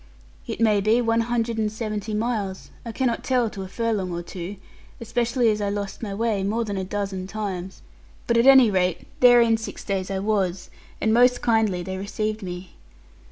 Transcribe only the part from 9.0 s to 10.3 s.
there in six days I